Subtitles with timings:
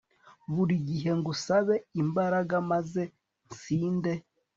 [0.53, 3.01] buri gihe, ngusabe imbaraga maze
[3.49, 4.13] nsinde